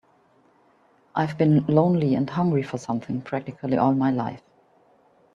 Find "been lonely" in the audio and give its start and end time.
1.37-2.15